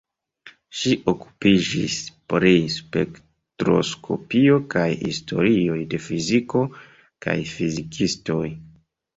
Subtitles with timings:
[0.77, 1.97] Ŝi okupiĝis
[2.33, 6.65] pri spektroskopio kaj historioj de fiziko
[7.27, 8.45] kaj fizikistoj.